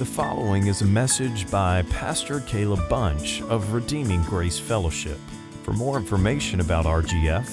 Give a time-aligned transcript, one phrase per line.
[0.00, 5.18] The following is a message by Pastor Caleb Bunch of Redeeming Grace Fellowship.
[5.62, 7.46] For more information about RGF,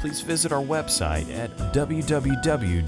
[0.00, 2.86] please visit our website at www.rgf.church.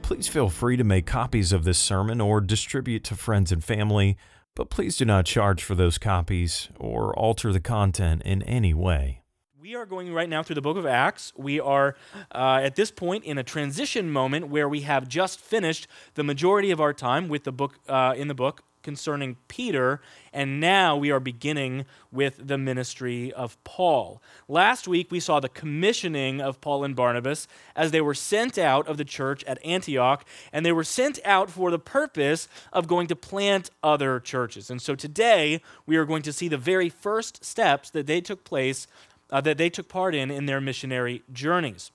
[0.00, 4.16] Please feel free to make copies of this sermon or distribute to friends and family,
[4.56, 9.20] but please do not charge for those copies or alter the content in any way.
[9.68, 11.34] We are going right now through the book of Acts.
[11.36, 11.94] We are
[12.32, 16.70] uh, at this point in a transition moment where we have just finished the majority
[16.70, 20.00] of our time with the book uh, in the book concerning Peter,
[20.32, 24.22] and now we are beginning with the ministry of Paul.
[24.48, 27.46] Last week we saw the commissioning of Paul and Barnabas
[27.76, 30.24] as they were sent out of the church at Antioch,
[30.54, 34.70] and they were sent out for the purpose of going to plant other churches.
[34.70, 38.42] And so today we are going to see the very first steps that they took
[38.42, 38.86] place
[39.30, 41.90] uh, that they took part in in their missionary journeys.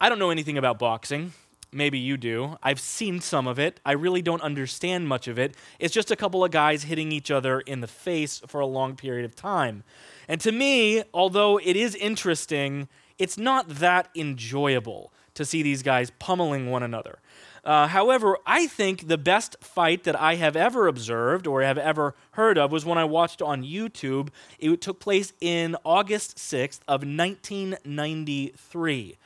[0.00, 1.32] I don't know anything about boxing.
[1.72, 2.56] Maybe you do.
[2.62, 3.80] I've seen some of it.
[3.84, 5.56] I really don't understand much of it.
[5.80, 8.94] It's just a couple of guys hitting each other in the face for a long
[8.94, 9.82] period of time.
[10.28, 12.88] And to me, although it is interesting,
[13.18, 17.18] it's not that enjoyable to see these guys pummeling one another.
[17.64, 22.14] Uh, however, I think the best fight that I have ever observed or have ever
[22.32, 24.28] heard of was when I watched on YouTube.
[24.58, 29.16] It took place in August 6th of 1993.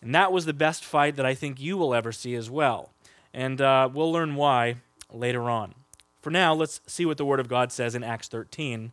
[0.00, 2.92] And that was the best fight that I think you will ever see as well.
[3.34, 4.76] And uh, we'll learn why
[5.12, 5.74] later on.
[6.22, 8.92] For now, let's see what the Word of God says in Acts 13,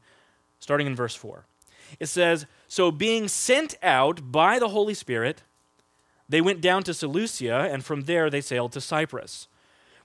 [0.60, 1.46] starting in verse 4.
[2.00, 5.44] It says, So being sent out by the Holy Spirit,
[6.30, 9.48] they went down to Seleucia, and from there they sailed to Cyprus.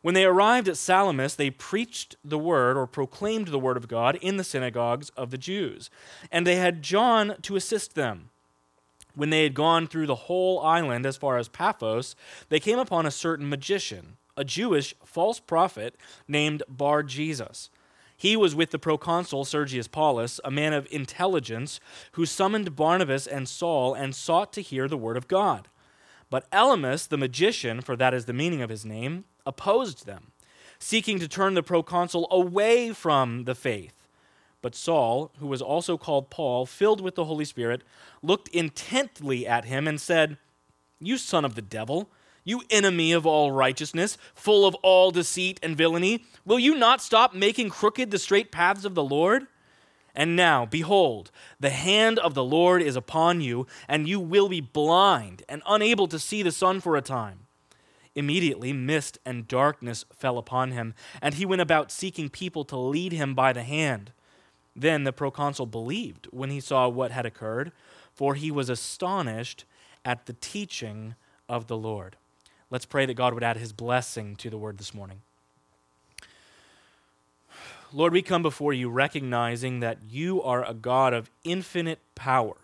[0.00, 4.16] When they arrived at Salamis, they preached the word or proclaimed the word of God
[4.16, 5.90] in the synagogues of the Jews.
[6.30, 8.30] And they had John to assist them.
[9.14, 12.14] When they had gone through the whole island as far as Paphos,
[12.48, 15.96] they came upon a certain magician, a Jewish false prophet
[16.28, 17.68] named Bar Jesus.
[18.16, 21.80] He was with the proconsul Sergius Paulus, a man of intelligence,
[22.12, 25.68] who summoned Barnabas and Saul and sought to hear the word of God.
[26.30, 30.32] But Elymas, the magician, for that is the meaning of his name, opposed them,
[30.78, 34.08] seeking to turn the proconsul away from the faith.
[34.60, 37.82] But Saul, who was also called Paul, filled with the Holy Spirit,
[38.22, 40.36] looked intently at him and said,
[41.00, 42.10] You son of the devil,
[42.44, 47.34] you enemy of all righteousness, full of all deceit and villainy, will you not stop
[47.34, 49.46] making crooked the straight paths of the Lord?
[50.18, 51.30] And now, behold,
[51.60, 56.08] the hand of the Lord is upon you, and you will be blind and unable
[56.08, 57.46] to see the sun for a time.
[58.16, 63.12] Immediately, mist and darkness fell upon him, and he went about seeking people to lead
[63.12, 64.10] him by the hand.
[64.74, 67.70] Then the proconsul believed when he saw what had occurred,
[68.12, 69.66] for he was astonished
[70.04, 71.14] at the teaching
[71.48, 72.16] of the Lord.
[72.70, 75.22] Let's pray that God would add his blessing to the word this morning.
[77.92, 82.56] Lord, we come before you recognizing that you are a God of infinite power.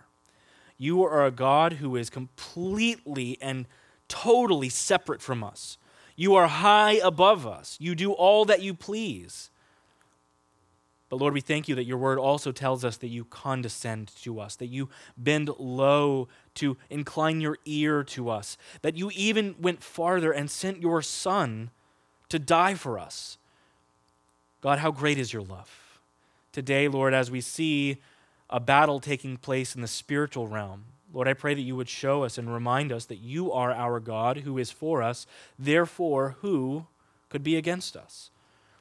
[0.77, 3.67] You are a God who is completely and
[4.07, 5.79] totally separate from us.
[6.15, 7.79] You are high above us.
[7.81, 9.51] You do all that you please.
[11.09, 14.41] But Lord, we thank you that your word also tells us that you condescend to
[14.41, 19.83] us, that you bend low to incline your ear to us, that you even went
[19.83, 21.71] farther and sent your son
[22.29, 23.39] to die for us.
[24.65, 26.01] God, how great is your love.
[26.51, 27.99] Today, Lord, as we see
[28.49, 32.25] a battle taking place in the spiritual realm, Lord, I pray that you would show
[32.25, 35.27] us and remind us that you are our God who is for us.
[35.59, 36.87] Therefore, who
[37.29, 38.31] could be against us?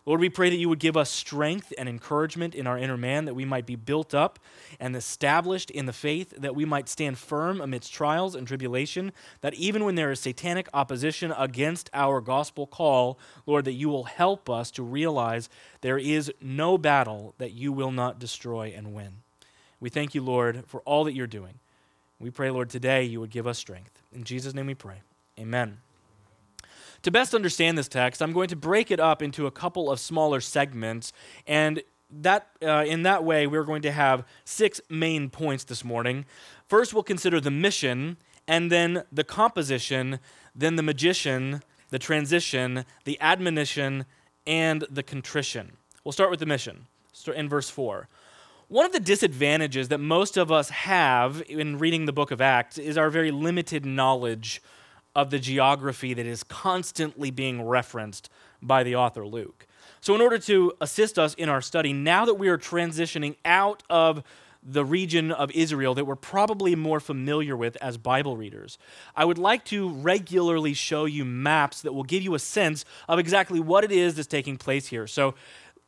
[0.05, 3.23] Lord, we pray that you would give us strength and encouragement in our inner man,
[3.23, 4.37] that we might be built up
[4.77, 9.53] and established in the faith, that we might stand firm amidst trials and tribulation, that
[9.53, 14.49] even when there is satanic opposition against our gospel call, Lord, that you will help
[14.49, 15.47] us to realize
[15.79, 19.21] there is no battle that you will not destroy and win.
[19.79, 21.59] We thank you, Lord, for all that you're doing.
[22.19, 24.01] We pray, Lord, today you would give us strength.
[24.13, 25.01] In Jesus' name we pray.
[25.39, 25.77] Amen.
[27.03, 29.99] To best understand this text, I'm going to break it up into a couple of
[29.99, 31.11] smaller segments,
[31.45, 36.25] and that uh, in that way, we're going to have six main points this morning.
[36.67, 38.15] First, we'll consider the mission,
[38.47, 40.19] and then the composition,
[40.55, 44.05] then the magician, the transition, the admonition,
[44.47, 45.73] and the contrition.
[46.05, 48.07] We'll start with the mission Start in verse 4.
[48.69, 52.77] One of the disadvantages that most of us have in reading the book of Acts
[52.77, 54.61] is our very limited knowledge
[55.15, 58.29] of the geography that is constantly being referenced
[58.61, 59.67] by the author Luke.
[60.01, 63.83] So, in order to assist us in our study, now that we are transitioning out
[63.89, 64.23] of
[64.65, 68.77] the region of Israel that we're probably more familiar with as Bible readers.
[69.15, 73.19] I would like to regularly show you maps that will give you a sense of
[73.19, 75.05] exactly what it is that's taking place here.
[75.05, 75.35] So,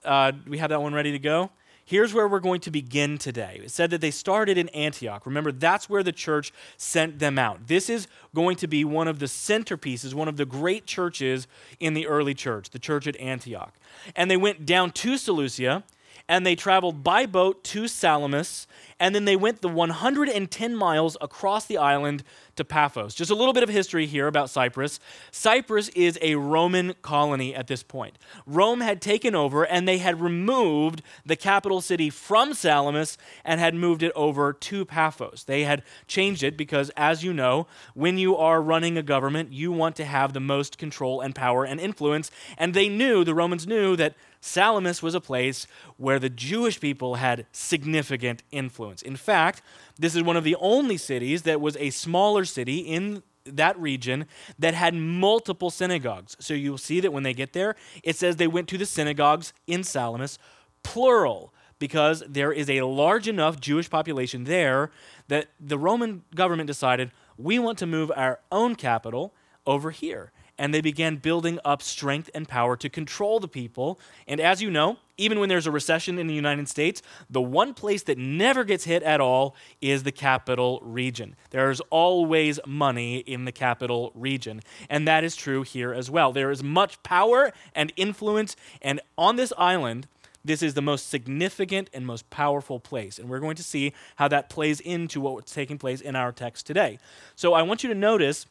[0.04, 1.52] uh, we have that one ready to go?
[1.88, 3.62] Here's where we're going to begin today.
[3.64, 5.28] It said that they started in Antioch.
[5.28, 7.68] Remember, that's where the church sent them out.
[7.68, 11.48] This is going to be one of the centerpieces, one of the great churches
[11.80, 13.76] in the early church, the church at Antioch.
[14.16, 15.84] And they went down to Seleucia
[16.28, 18.66] and they traveled by boat to Salamis,
[19.00, 22.24] and then they went the 110 miles across the island
[22.56, 23.14] to Paphos.
[23.14, 25.00] Just a little bit of history here about Cyprus.
[25.32, 28.18] Cyprus is a Roman colony at this point.
[28.46, 33.76] Rome had taken over and they had removed the capital city from Salamis and had
[33.76, 35.44] moved it over to Paphos.
[35.46, 39.72] They had changed it because, as you know, when you are running a government, you
[39.72, 42.32] want to have the most control and power and influence.
[42.58, 44.16] And they knew, the Romans knew, that
[44.46, 45.66] Salamis was a place
[45.98, 48.85] where the Jewish people had significant influence.
[49.04, 49.62] In fact,
[49.98, 54.26] this is one of the only cities that was a smaller city in that region
[54.58, 56.36] that had multiple synagogues.
[56.40, 59.54] So you'll see that when they get there, it says they went to the synagogues
[59.68, 60.40] in Salamis,
[60.84, 64.92] plural, because there is a large enough Jewish population there
[65.28, 69.34] that the Roman government decided we want to move our own capital
[69.66, 74.00] over here and they began building up strength and power to control the people.
[74.28, 77.74] And as you know, even when there's a recession in the United States, the one
[77.74, 81.36] place that never gets hit at all is the capital region.
[81.52, 84.62] There's always money in the capital region.
[84.90, 86.32] And that is true here as well.
[86.32, 90.08] There is much power and influence, and on this island,
[90.44, 93.18] this is the most significant and most powerful place.
[93.18, 96.68] And we're going to see how that plays into what's taking place in our text
[96.68, 97.00] today.
[97.36, 98.46] So I want you to notice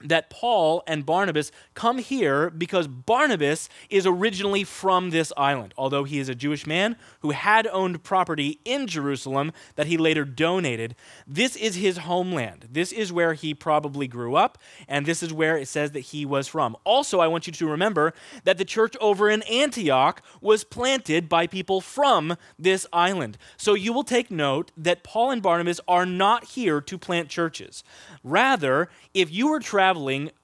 [0.00, 6.18] that Paul and Barnabas come here because Barnabas is originally from this island, although he
[6.18, 10.94] is a Jewish man who had owned property in Jerusalem that he later donated.
[11.26, 12.68] This is his homeland.
[12.70, 16.24] This is where he probably grew up, and this is where it says that he
[16.24, 16.76] was from.
[16.84, 18.14] Also, I want you to remember
[18.44, 23.36] that the church over in Antioch was planted by people from this island.
[23.56, 27.82] So you will take note that Paul and Barnabas are not here to plant churches.
[28.22, 29.87] Rather, if you were traveling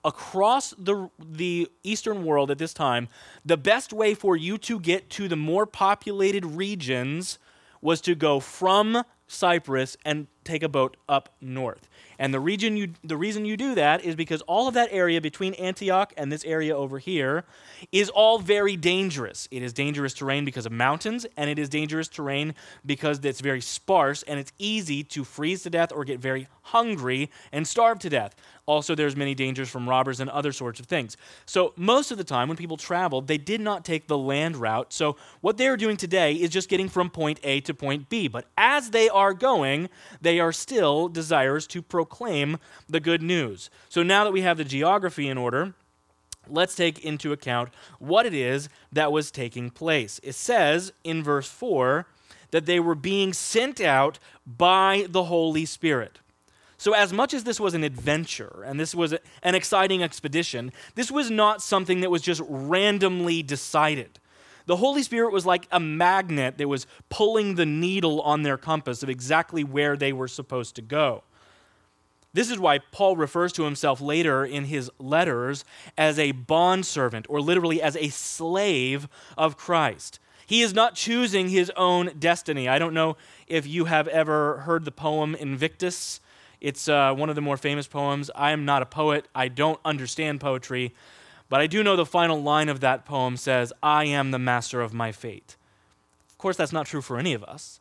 [0.05, 3.09] across the, the Eastern world at this time,
[3.45, 7.39] the best way for you to get to the more populated regions
[7.81, 11.89] was to go from Cyprus and take a boat up north.
[12.19, 15.21] And the region you the reason you do that is because all of that area
[15.21, 17.45] between Antioch and this area over here
[17.91, 19.49] is all very dangerous.
[19.51, 22.55] It is dangerous terrain because of mountains and it is dangerous terrain
[22.87, 27.31] because it's very sparse and it's easy to freeze to death or get very hungry
[27.53, 28.35] and starve to death.
[28.67, 31.19] Also, there's many dangers from robbers and other sorts of things.
[31.45, 34.93] So, most of the time when people traveled, they did not take the land route.
[34.93, 38.27] So, what they're doing today is just getting from point A to point B.
[38.27, 39.91] But as they are going,
[40.23, 42.59] they are still desirous to proclaim
[42.89, 43.71] the good news.
[43.89, 45.75] So, now that we have the geography in order,
[46.49, 50.21] let's take into account what it is that was taking place.
[50.23, 52.07] It says in verse 4
[52.51, 56.21] that they were being sent out by the Holy Spirit.
[56.77, 61.11] So, as much as this was an adventure and this was an exciting expedition, this
[61.11, 64.19] was not something that was just randomly decided.
[64.67, 69.03] The Holy Spirit was like a magnet that was pulling the needle on their compass
[69.03, 71.23] of exactly where they were supposed to go.
[72.33, 75.65] This is why Paul refers to himself later in his letters
[75.97, 79.07] as a bondservant, or literally as a slave
[79.39, 80.19] of Christ.
[80.47, 82.69] He is not choosing his own destiny.
[82.69, 83.17] I don't know
[83.47, 86.21] if you have ever heard the poem Invictus
[86.65, 88.31] it's uh, one of the more famous poems.
[88.35, 90.95] I am not a poet, I don't understand poetry,
[91.55, 94.81] but I do know the final line of that poem says, I am the master
[94.81, 95.55] of my fate.
[96.29, 97.79] Of course, that's not true for any of us.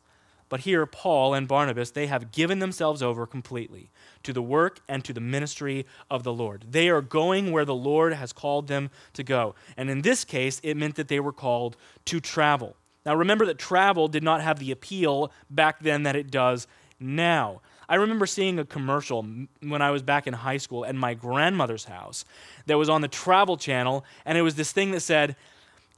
[0.48, 3.90] But here, Paul and Barnabas, they have given themselves over completely
[4.22, 6.66] to the work and to the ministry of the Lord.
[6.70, 9.56] They are going where the Lord has called them to go.
[9.76, 12.76] And in this case, it meant that they were called to travel.
[13.04, 16.68] Now, remember that travel did not have the appeal back then that it does
[17.00, 17.60] now.
[17.88, 19.26] I remember seeing a commercial
[19.60, 22.24] when I was back in high school at my grandmother's house
[22.66, 25.36] that was on the Travel Channel, and it was this thing that said,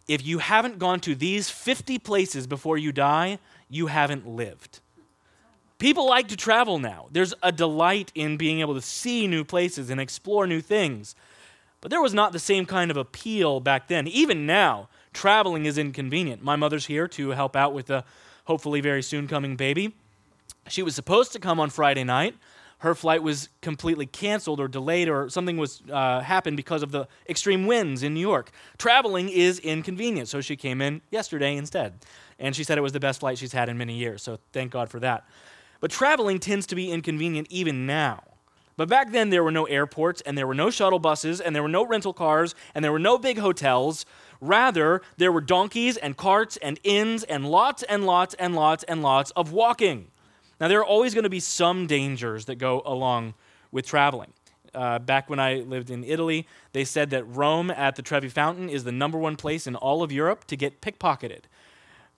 [0.09, 3.39] If you haven't gone to these 50 places before you die,
[3.69, 4.81] you haven't lived.
[5.79, 7.07] People like to travel now.
[7.13, 11.15] There's a delight in being able to see new places and explore new things.
[11.83, 14.09] But there was not the same kind of appeal back then.
[14.09, 16.43] Even now, traveling is inconvenient.
[16.43, 18.05] My mother's here to help out with a
[18.45, 19.95] hopefully very soon coming baby.
[20.69, 22.35] She was supposed to come on Friday night.
[22.79, 27.09] Her flight was completely canceled or delayed, or something was uh, happened because of the
[27.29, 28.51] extreme winds in New York.
[28.77, 31.95] Traveling is inconvenient, so she came in yesterday instead.
[32.39, 34.73] And she said it was the best flight she's had in many years, so thank
[34.73, 35.27] God for that.
[35.81, 38.23] But traveling tends to be inconvenient even now.
[38.77, 41.63] But back then, there were no airports, and there were no shuttle buses, and there
[41.63, 44.05] were no rental cars, and there were no big hotels.
[44.39, 49.03] Rather, there were donkeys and carts and inns and lots and lots and lots and
[49.03, 50.09] lots of walking.
[50.61, 53.35] Now, there are always going to be some dangers that go along
[53.71, 54.33] with traveling.
[54.75, 58.69] Uh, back when I lived in Italy, they said that Rome at the Trevi Fountain
[58.69, 61.43] is the number one place in all of Europe to get pickpocketed.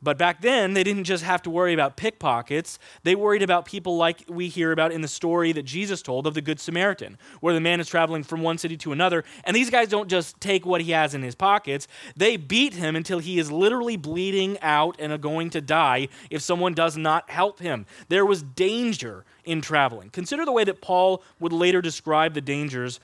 [0.00, 2.78] But back then, they didn't just have to worry about pickpockets.
[3.02, 6.34] They worried about people like we hear about in the story that Jesus told of
[6.34, 9.24] the Good Samaritan, where the man is traveling from one city to another.
[9.42, 12.94] And these guys don't just take what he has in his pockets, they beat him
[12.94, 17.58] until he is literally bleeding out and going to die if someone does not help
[17.58, 17.84] him.
[18.08, 20.10] There was danger in traveling.
[20.10, 23.00] Consider the way that Paul would later describe the dangers.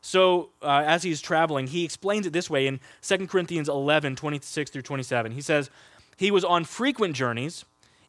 [0.00, 4.70] So, uh, as he's traveling, he explains it this way in 2 Corinthians 11 26
[4.70, 5.32] through 27.
[5.32, 5.70] He says,
[6.16, 7.64] he was on frequent journeys,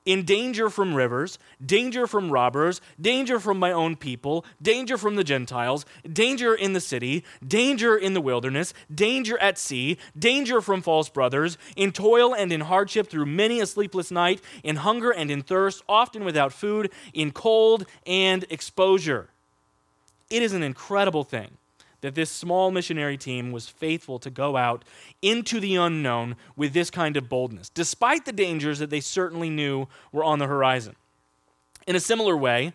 [0.05, 5.23] in danger from rivers, danger from robbers, danger from my own people, danger from the
[5.23, 11.09] Gentiles, danger in the city, danger in the wilderness, danger at sea, danger from false
[11.09, 15.41] brothers, in toil and in hardship through many a sleepless night, in hunger and in
[15.41, 19.29] thirst, often without food, in cold and exposure.
[20.29, 21.57] It is an incredible thing
[22.03, 24.83] that this small missionary team was faithful to go out
[25.21, 29.87] into the unknown with this kind of boldness, despite the dangers that they certainly knew
[30.11, 30.97] were on the horizon.
[31.87, 32.73] In a similar way,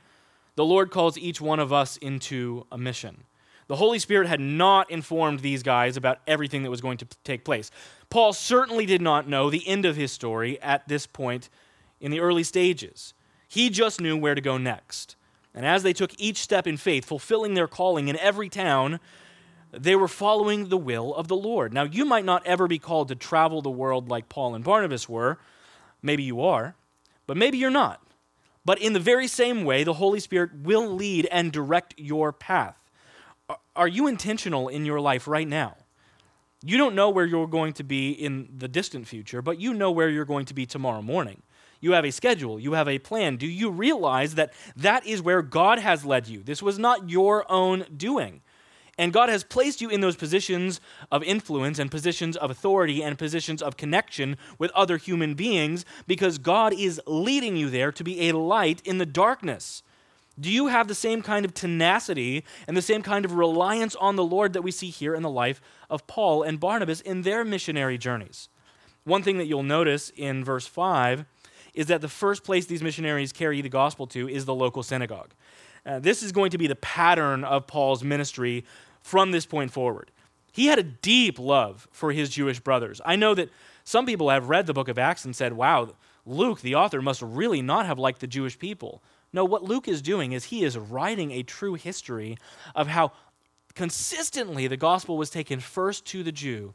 [0.57, 3.25] the Lord calls each one of us into a mission.
[3.67, 7.45] The Holy Spirit had not informed these guys about everything that was going to take
[7.45, 7.71] place.
[8.09, 11.51] Paul certainly did not know the end of his story at this point
[12.01, 13.13] in the early stages.
[13.47, 15.17] He just knew where to go next.
[15.59, 19.01] And as they took each step in faith, fulfilling their calling in every town,
[19.73, 21.75] they were following the will of the Lord.
[21.75, 25.09] Now, you might not ever be called to travel the world like Paul and Barnabas
[25.09, 25.41] were.
[26.01, 26.77] Maybe you are,
[27.27, 28.01] but maybe you're not.
[28.65, 32.77] But in the very same way, the Holy Spirit will lead and direct your path.
[33.75, 35.75] Are you intentional in your life right now?
[36.63, 39.91] You don't know where you're going to be in the distant future, but you know
[39.91, 41.43] where you're going to be tomorrow morning.
[41.81, 43.37] You have a schedule, you have a plan.
[43.37, 46.43] Do you realize that that is where God has led you?
[46.43, 48.43] This was not your own doing.
[48.99, 50.81] And God has placed you in those positions
[51.13, 56.39] of influence and positions of authority and positions of connection with other human beings because
[56.39, 59.85] God is leading you there to be a light in the darkness.
[60.41, 64.17] Do you have the same kind of tenacity and the same kind of reliance on
[64.17, 67.45] the Lord that we see here in the life of Paul and Barnabas in their
[67.45, 68.49] missionary journeys?
[69.05, 71.25] One thing that you'll notice in verse 5
[71.79, 75.31] is that the first place these missionaries carry the gospel to is the local synagogue.
[75.87, 78.65] Uh, this is going to be the pattern of Paul's ministry
[79.01, 80.11] from this point forward.
[80.51, 83.01] He had a deep love for his Jewish brothers.
[83.05, 83.51] I know that
[83.85, 85.95] some people have read the book of Acts and said, wow,
[86.27, 89.01] Luke, the author, must really not have liked the Jewish people.
[89.33, 92.39] No, what Luke is doing is he is writing a true history
[92.75, 93.13] of how
[93.77, 96.75] consistently the gospel was taken first to the Jew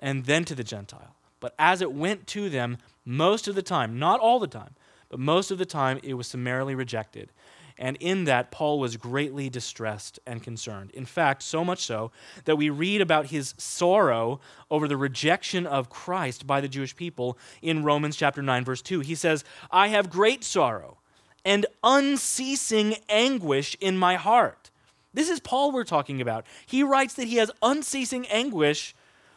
[0.00, 1.14] and then to the Gentile.
[1.42, 4.76] But as it went to them, most of the time, not all the time,
[5.10, 7.30] but most of the time, it was summarily rejected.
[7.76, 10.92] And in that, Paul was greatly distressed and concerned.
[10.92, 12.12] In fact, so much so
[12.44, 17.36] that we read about his sorrow over the rejection of Christ by the Jewish people
[17.60, 19.00] in Romans chapter 9, verse 2.
[19.00, 20.98] He says, I have great sorrow
[21.44, 24.70] and unceasing anguish in my heart.
[25.12, 26.46] This is Paul we're talking about.
[26.66, 28.94] He writes that he has unceasing anguish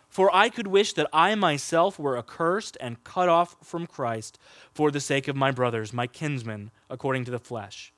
[0.10, 4.40] for I could wish that I myself were accursed and cut off from Christ
[4.74, 7.92] for the sake of my brothers, my kinsmen, according to the flesh.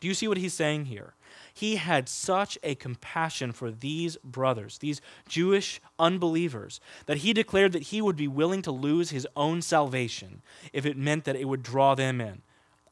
[0.00, 1.14] Do you see what he's saying here?
[1.52, 7.84] He had such a compassion for these brothers, these Jewish unbelievers, that he declared that
[7.84, 11.62] he would be willing to lose his own salvation if it meant that it would
[11.62, 12.42] draw them in.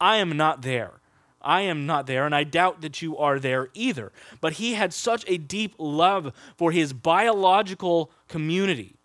[0.01, 1.01] I am not there.
[1.45, 4.13] I am not there, and I doubt that you are there either.
[4.41, 8.97] But he had such a deep love for his biological community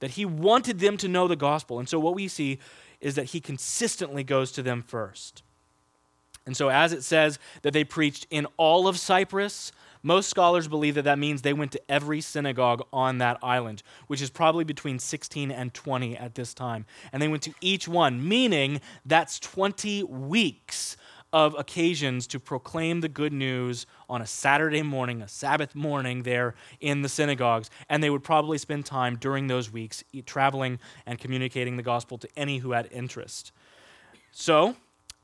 [0.00, 1.78] that he wanted them to know the gospel.
[1.78, 2.58] And so what we see
[3.00, 5.42] is that he consistently goes to them first.
[6.46, 10.96] And so, as it says that they preached in all of Cyprus, most scholars believe
[10.96, 14.98] that that means they went to every synagogue on that island, which is probably between
[14.98, 16.84] 16 and 20 at this time.
[17.10, 20.98] And they went to each one, meaning that's 20 weeks
[21.34, 26.54] of occasions to proclaim the good news on a Saturday morning, a Sabbath morning there
[26.78, 27.70] in the synagogues.
[27.88, 32.28] And they would probably spend time during those weeks traveling and communicating the gospel to
[32.36, 33.50] any who had interest.
[34.30, 34.76] So,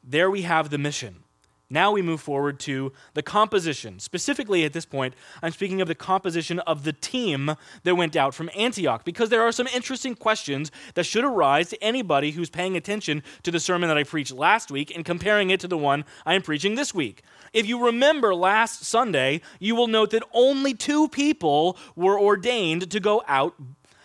[0.02, 1.22] there we have the mission.
[1.72, 4.00] Now we move forward to the composition.
[4.00, 8.34] Specifically, at this point, I'm speaking of the composition of the team that went out
[8.34, 12.76] from Antioch, because there are some interesting questions that should arise to anybody who's paying
[12.76, 16.04] attention to the sermon that I preached last week and comparing it to the one
[16.26, 17.22] I am preaching this week.
[17.52, 22.98] If you remember last Sunday, you will note that only two people were ordained to
[22.98, 23.54] go out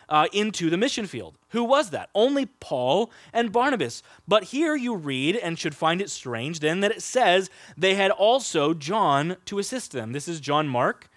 [0.10, 1.38] uh, into the mission field.
[1.50, 2.10] Who was that?
[2.14, 4.04] Only Paul and Barnabas.
[4.28, 8.12] But here you read, and should find it strange then, that it says they had
[8.12, 10.12] also John to assist them.
[10.12, 11.10] This is John Mark.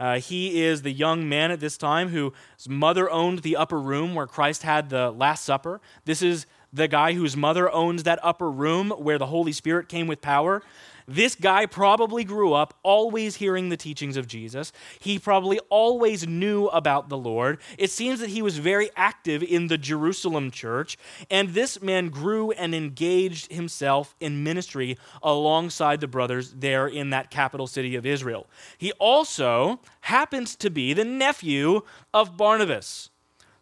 [0.00, 2.32] Uh, he is the young man at this time whose
[2.68, 5.80] mother owned the upper room where Christ had the Last Supper.
[6.04, 10.06] This is the guy whose mother owns that upper room where the Holy Spirit came
[10.06, 10.62] with power.
[11.08, 14.72] This guy probably grew up always hearing the teachings of Jesus.
[15.00, 17.58] He probably always knew about the Lord.
[17.78, 20.98] It seems that he was very active in the Jerusalem church,
[21.30, 27.30] and this man grew and engaged himself in ministry alongside the brothers there in that
[27.30, 28.46] capital city of Israel.
[28.76, 33.08] He also happens to be the nephew of Barnabas.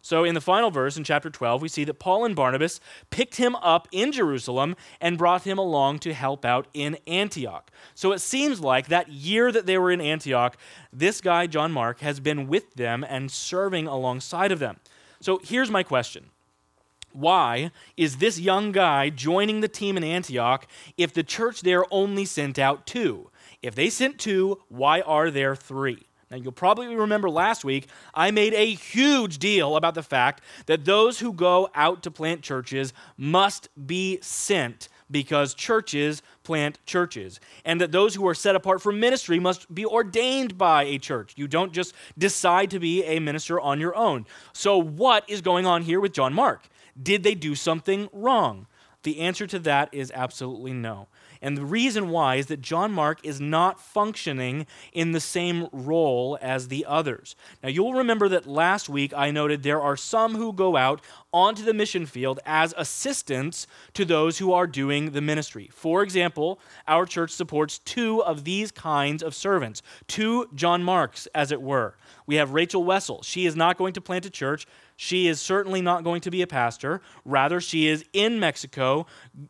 [0.07, 3.35] So, in the final verse in chapter 12, we see that Paul and Barnabas picked
[3.35, 7.69] him up in Jerusalem and brought him along to help out in Antioch.
[7.93, 10.55] So, it seems like that year that they were in Antioch,
[10.93, 14.77] this guy, John Mark, has been with them and serving alongside of them.
[15.19, 16.29] So, here's my question
[17.11, 22.23] Why is this young guy joining the team in Antioch if the church there only
[22.23, 23.29] sent out two?
[23.61, 26.07] If they sent two, why are there three?
[26.29, 30.83] Now, you'll probably remember last week, I made a huge deal about the fact that
[30.83, 37.39] those who go out to plant churches must be sent because churches plant churches.
[37.63, 41.33] And that those who are set apart for ministry must be ordained by a church.
[41.37, 44.25] You don't just decide to be a minister on your own.
[44.51, 46.67] So, what is going on here with John Mark?
[47.01, 48.67] Did they do something wrong?
[49.03, 51.07] The answer to that is absolutely no.
[51.47, 56.37] And the reason why is that John Mark is not functioning in the same role
[56.41, 57.37] as the others.
[57.63, 60.99] Now, you'll remember that last week I noted there are some who go out
[61.31, 65.69] onto the mission field as assistants to those who are doing the ministry.
[65.71, 71.53] For example, our church supports two of these kinds of servants, two John Marks, as
[71.53, 71.95] it were.
[72.25, 73.23] We have Rachel Wessel.
[73.23, 74.67] She is not going to plant a church.
[74.97, 77.01] She is certainly not going to be a pastor.
[77.23, 79.05] Rather, she is in Mexico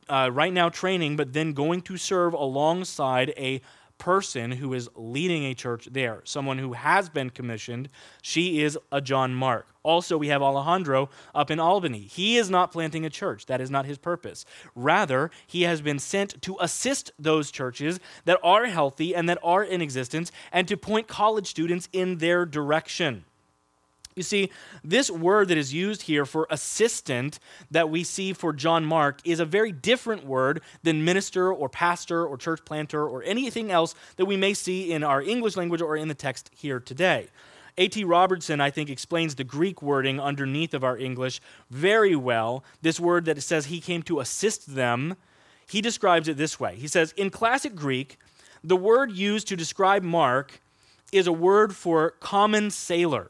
[0.09, 3.61] uh, right now training, but then going to serve alongside a
[3.97, 7.89] person who is leading a church there, someone who has been commissioned.
[8.21, 9.67] She is a John Mark.
[9.83, 12.01] Also, we have Alejandro up in Albany.
[12.01, 14.45] He is not planting a church, that is not his purpose.
[14.75, 19.63] Rather, he has been sent to assist those churches that are healthy and that are
[19.63, 23.23] in existence and to point college students in their direction.
[24.17, 24.49] You see,
[24.83, 27.37] this word that is used here for assistant
[27.69, 32.25] that we see for John Mark is a very different word than minister or pastor
[32.25, 35.95] or church planter or anything else that we may see in our English language or
[35.95, 37.27] in the text here today.
[37.77, 38.03] A.T.
[38.05, 42.63] Robertson, I think, explains the Greek wording underneath of our English very well.
[42.81, 45.15] This word that says he came to assist them,
[45.69, 46.75] he describes it this way.
[46.75, 48.17] He says, In classic Greek,
[48.63, 50.59] the word used to describe Mark
[51.11, 53.29] is a word for common sailor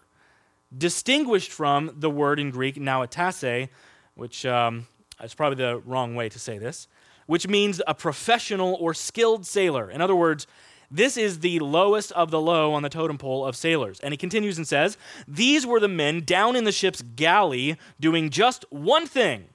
[0.75, 3.69] distinguished from the word in Greek nautase,
[4.15, 4.87] which um,
[5.23, 6.87] is probably the wrong way to say this,
[7.25, 9.89] which means a professional or skilled sailor.
[9.89, 10.47] In other words,
[10.89, 13.99] this is the lowest of the low on the totem pole of sailors.
[13.99, 18.29] And he continues and says, These were the men down in the ship's galley doing
[18.29, 19.49] just one thing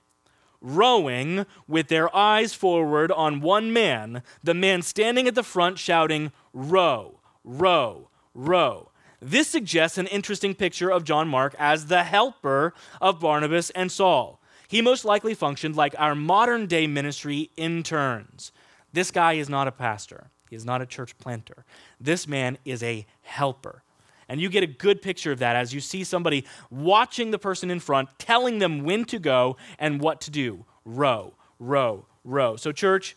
[0.62, 6.33] rowing with their eyes forward on one man, the man standing at the front shouting,
[6.53, 8.91] Row, row, row.
[9.24, 14.40] This suggests an interesting picture of John Mark as the helper of Barnabas and Saul.
[14.66, 18.50] He most likely functioned like our modern day ministry interns.
[18.92, 21.64] This guy is not a pastor, he is not a church planter.
[22.00, 23.85] This man is a helper.
[24.28, 27.70] And you get a good picture of that as you see somebody watching the person
[27.70, 30.64] in front, telling them when to go and what to do.
[30.85, 32.56] Row, row, row.
[32.56, 33.14] So, church,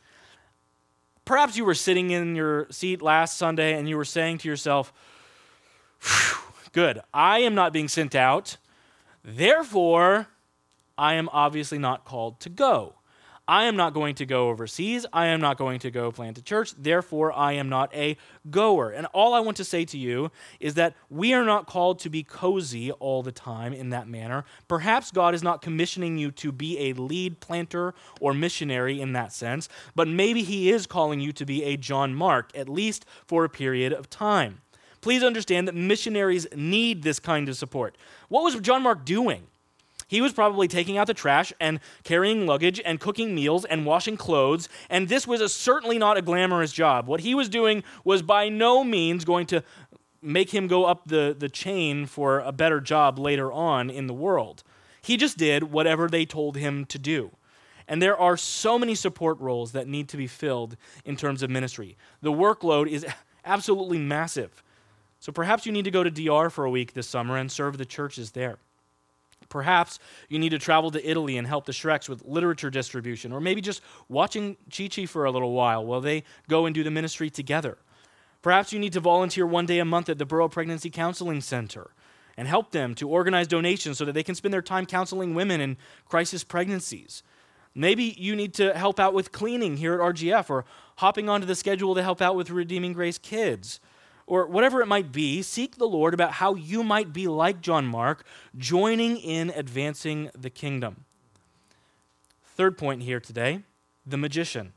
[1.24, 4.92] perhaps you were sitting in your seat last Sunday and you were saying to yourself,
[6.72, 7.02] good.
[7.14, 8.58] I am not being sent out.
[9.24, 10.28] Therefore,
[10.98, 12.96] I am obviously not called to go.
[13.48, 15.06] I am not going to go overseas.
[15.14, 16.74] I am not going to go plant a church.
[16.78, 18.18] Therefore, I am not a
[18.50, 18.90] goer.
[18.90, 22.10] And all I want to say to you is that we are not called to
[22.10, 24.46] be cozy all the time in that manner.
[24.68, 29.32] Perhaps God is not commissioning you to be a lead planter or missionary in that
[29.32, 33.46] sense, but maybe He is calling you to be a John Mark, at least for
[33.46, 34.62] a period of time.
[35.06, 37.96] Please understand that missionaries need this kind of support.
[38.28, 39.46] What was John Mark doing?
[40.08, 44.18] He was probably taking out the trash and carrying luggage and cooking meals and washing
[44.18, 47.06] clothes, and this was a, certainly not a glamorous job.
[47.06, 49.64] What he was doing was by no means going to
[50.24, 54.14] make him go up the, the chain for a better job later on in the
[54.16, 54.64] world.
[55.04, 57.30] He just did whatever they told him to do.
[57.88, 61.52] And there are so many support roles that need to be filled in terms of
[61.52, 61.96] ministry.
[62.24, 63.06] The workload is
[63.46, 64.64] absolutely massive.
[65.20, 67.78] So perhaps you need to go to DR for a week this summer and serve
[67.78, 68.58] the churches there.
[69.50, 70.00] Perhaps
[70.30, 73.62] you need to travel to Italy and help the Shreks with literature distribution, or maybe
[73.62, 77.30] just watching Chi Chi for a little while while they go and do the ministry
[77.30, 77.78] together.
[78.42, 81.92] Perhaps you need to volunteer one day a month at the Borough Pregnancy Counseling Center
[82.38, 85.62] and help them to organize donations so that they can spend their time counseling women
[85.62, 87.24] in crisis pregnancies.
[87.74, 90.66] Maybe you need to help out with cleaning here at RGF or
[90.98, 93.80] hopping onto the schedule to help out with Redeeming Grace Kids.
[94.28, 97.86] Or whatever it might be, seek the Lord about how you might be like John
[97.86, 98.26] Mark,
[98.58, 101.06] joining in advancing the kingdom.
[102.44, 103.62] Third point here today
[104.06, 104.74] the magician.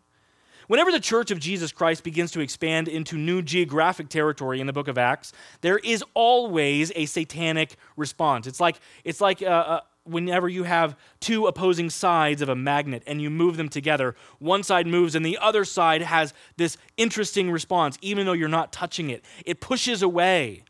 [0.69, 4.73] Whenever the church of Jesus Christ begins to expand into new geographic territory in the
[4.73, 5.33] book of Acts,
[5.63, 8.47] there is always a satanic response.
[8.47, 13.03] It's like, it's like uh, uh, whenever you have two opposing sides of a magnet
[13.07, 17.51] and you move them together, one side moves and the other side has this interesting
[17.51, 19.25] response, even though you're not touching it.
[19.45, 20.65] It pushes away.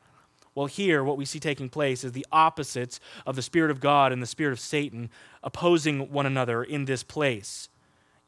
[0.55, 4.12] Well, here, what we see taking place is the opposites of the Spirit of God
[4.12, 5.09] and the Spirit of Satan
[5.42, 7.68] opposing one another in this place.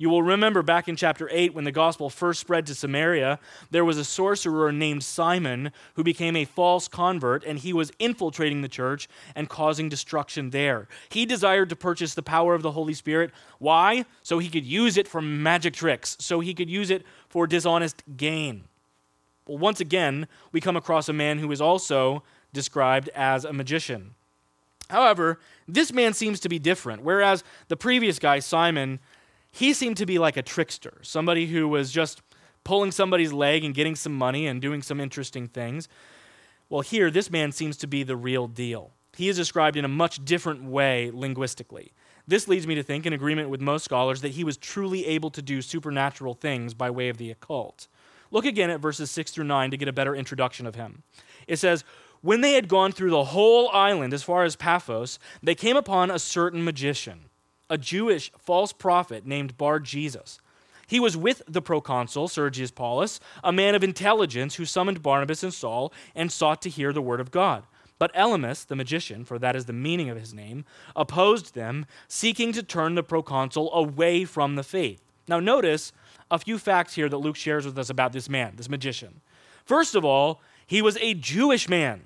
[0.00, 3.38] You will remember back in chapter 8 when the gospel first spread to Samaria,
[3.70, 8.62] there was a sorcerer named Simon who became a false convert and he was infiltrating
[8.62, 10.88] the church and causing destruction there.
[11.10, 13.30] He desired to purchase the power of the Holy Spirit.
[13.58, 14.06] Why?
[14.22, 18.02] So he could use it for magic tricks, so he could use it for dishonest
[18.16, 18.64] gain.
[19.46, 22.22] Well, once again, we come across a man who is also
[22.54, 24.14] described as a magician.
[24.90, 27.02] However, this man seems to be different.
[27.02, 28.98] Whereas the previous guy, Simon,
[29.52, 32.22] he seemed to be like a trickster, somebody who was just
[32.64, 35.88] pulling somebody's leg and getting some money and doing some interesting things.
[36.68, 38.92] Well, here, this man seems to be the real deal.
[39.16, 41.92] He is described in a much different way linguistically.
[42.28, 45.30] This leads me to think, in agreement with most scholars, that he was truly able
[45.30, 47.88] to do supernatural things by way of the occult.
[48.30, 51.02] Look again at verses 6 through 9 to get a better introduction of him.
[51.48, 51.82] It says,
[52.20, 56.10] When they had gone through the whole island as far as Paphos, they came upon
[56.10, 57.29] a certain magician
[57.70, 60.40] a Jewish false prophet named Bar Jesus.
[60.86, 65.54] He was with the proconsul, Sergius Paulus, a man of intelligence who summoned Barnabas and
[65.54, 67.62] Saul and sought to hear the word of God.
[68.00, 70.64] But Elymas, the magician, for that is the meaning of his name,
[70.96, 75.00] opposed them, seeking to turn the proconsul away from the faith.
[75.28, 75.92] Now, notice
[76.28, 79.20] a few facts here that Luke shares with us about this man, this magician.
[79.64, 82.02] First of all, he was a Jewish man.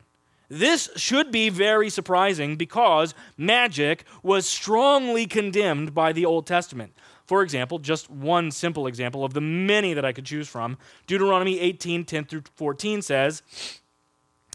[0.49, 6.93] This should be very surprising because magic was strongly condemned by the Old Testament.
[7.27, 10.77] For example, just one simple example of the many that I could choose from,
[11.07, 13.43] Deuteronomy 18 10 through 14 says,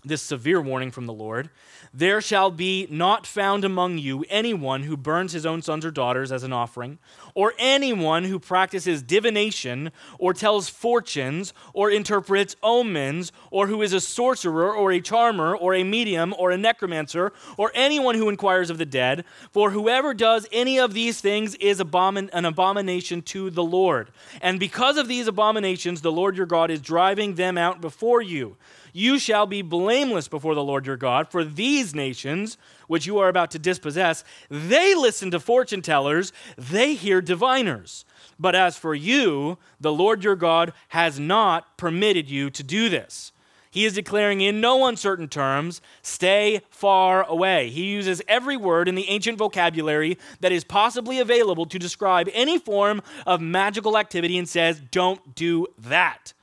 [0.06, 1.50] this severe warning from the Lord
[1.94, 6.32] There shall be not found among you anyone who burns his own sons or daughters
[6.32, 7.00] as an offering,
[7.34, 14.02] or anyone who practices divination, or tells fortunes, or interprets omens, or who is a
[14.02, 18.78] sorcerer, or a charmer, or a medium, or a necromancer, or anyone who inquires of
[18.78, 19.26] the dead.
[19.52, 24.12] For whoever does any of these things is abomin- an abomination to the Lord.
[24.42, 28.58] And because of these abominations, the Lord your God is driving them out before you.
[28.92, 33.30] You shall be blameless before the Lord your God, for these nations, which you are
[33.30, 38.06] about to dispossess, they listen to fortune tellers, they hear diviners.
[38.40, 43.32] But as for you, the Lord your God has not permitted you to do this.
[43.72, 47.70] He is declaring in no uncertain terms, stay far away.
[47.70, 52.58] He uses every word in the ancient vocabulary that is possibly available to describe any
[52.58, 56.34] form of magical activity and says, don't do that.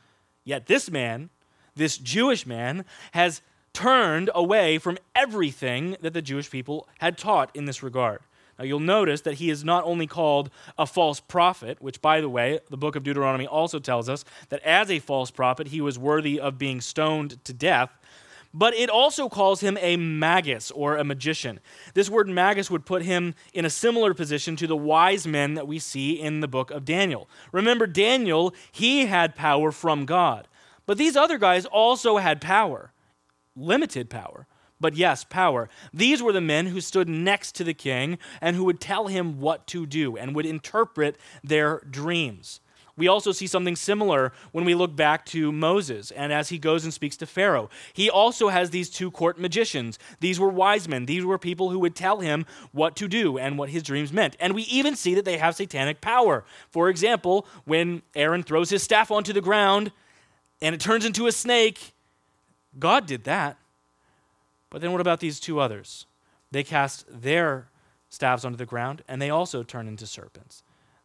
[0.45, 1.31] Yet this man,
[1.75, 3.43] this Jewish man has
[3.77, 8.21] turned away from everything that the Jewish people had taught in this regard.
[8.59, 12.29] Now, you'll notice that he is not only called a false prophet, which, by the
[12.31, 15.99] way, the book of Deuteronomy also tells us that as a false prophet, he was
[15.99, 17.91] worthy of being stoned to death,
[18.55, 21.61] but it also calls him a magus or a magician.
[21.93, 25.69] This word magus would put him in a similar position to the wise men that
[25.69, 27.29] we see in the book of Daniel.
[27.53, 30.49] Remember, Daniel, he had power from God.
[30.87, 32.91] But these other guys also had power,
[33.57, 34.47] limited power,
[34.79, 35.69] but yes, power.
[35.93, 39.41] These were the men who stood next to the king and who would tell him
[39.41, 42.61] what to do and would interpret their dreams.
[42.99, 46.85] We also see something similar when we look back to Moses and as he goes
[46.85, 47.69] and speaks to Pharaoh.
[47.93, 49.99] He also has these two court magicians.
[50.21, 53.59] These were wise men, these were people who would tell him what to do and
[53.59, 54.37] what his dreams meant.
[54.41, 56.45] And we even see that they have satanic power.
[56.71, 59.93] For example, when Aaron throws his staff onto the ground
[60.63, 61.93] and it turns into a snake,
[62.79, 63.59] God did that.
[64.71, 66.07] But then what about these two others?
[66.51, 67.69] They cast their
[68.09, 70.63] staves onto the ground and they also turn into serpents.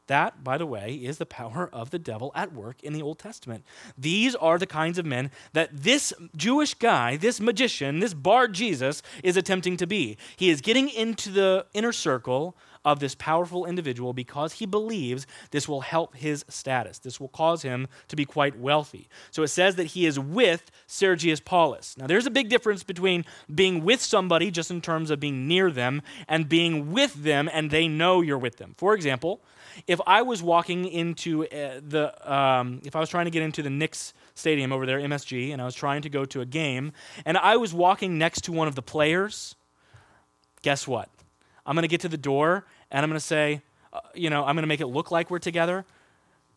[0.07, 3.17] That, by the way, is the power of the devil at work in the Old
[3.17, 3.63] Testament.
[3.97, 9.01] These are the kinds of men that this Jewish guy, this magician, this bar Jesus
[9.23, 10.17] is attempting to be.
[10.35, 15.67] He is getting into the inner circle of this powerful individual because he believes this
[15.67, 16.99] will help his status.
[16.99, 19.07] This will cause him to be quite wealthy.
[19.29, 21.97] So it says that he is with Sergius Paulus.
[21.97, 25.69] Now, there's a big difference between being with somebody just in terms of being near
[25.71, 28.75] them and being with them and they know you're with them.
[28.77, 29.41] For example,
[29.87, 33.61] if I was walking into uh, the, um, if I was trying to get into
[33.61, 36.93] the Knicks stadium over there, MSG, and I was trying to go to a game,
[37.25, 39.55] and I was walking next to one of the players,
[40.61, 41.09] guess what?
[41.71, 43.61] I'm going to get to the door and I'm going to say,
[43.93, 45.85] uh, you know, I'm going to make it look like we're together.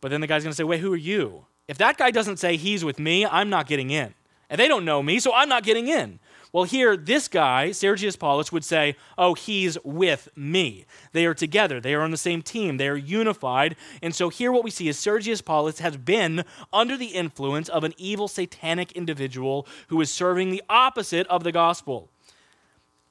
[0.00, 1.46] But then the guy's going to say, wait, who are you?
[1.68, 4.14] If that guy doesn't say he's with me, I'm not getting in.
[4.50, 6.18] And they don't know me, so I'm not getting in.
[6.52, 10.84] Well, here, this guy, Sergius Paulus, would say, Oh, he's with me.
[11.12, 11.80] They are together.
[11.80, 12.78] They are on the same team.
[12.78, 13.76] They are unified.
[14.02, 17.84] And so here, what we see is Sergius Paulus has been under the influence of
[17.84, 22.10] an evil satanic individual who is serving the opposite of the gospel.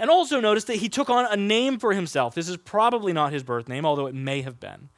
[0.04, 2.36] And also notice that he took on a name for himself.
[2.36, 4.89] This is probably not his birth name, although it may have been.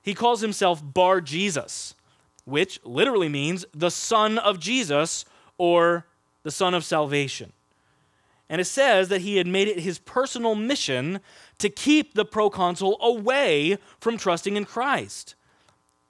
[0.00, 1.96] He calls himself Bar Jesus,
[2.44, 5.24] which literally means the son of Jesus
[5.58, 6.06] or
[6.44, 7.52] the son of salvation.
[8.48, 11.18] And it says that he had made it his personal mission
[11.58, 15.34] to keep the proconsul away from trusting in Christ.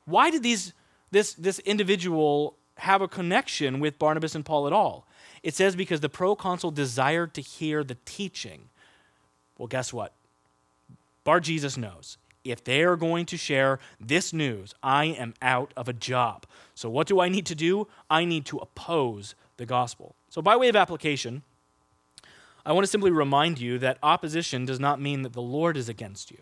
[0.05, 0.75] Why did these,
[1.11, 5.07] this, this individual have a connection with Barnabas and Paul at all?
[5.45, 8.71] It says because the proconsul desired to hear the teaching.
[9.59, 10.15] Well, guess what?
[11.23, 12.17] Bar Jesus knows.
[12.45, 16.47] If they are going to share this news, I am out of a job.
[16.75, 17.87] So, what do I need to do?
[18.09, 20.15] I need to oppose the gospel.
[20.31, 21.43] So, by way of application,
[22.65, 25.91] I want to simply remind you that opposition does not mean that the Lord is
[25.91, 26.39] against you.